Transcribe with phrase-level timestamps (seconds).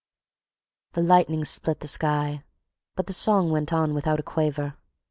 [0.93, 2.43] The lightning split the sky,
[2.95, 4.73] but the song went on without a quaver.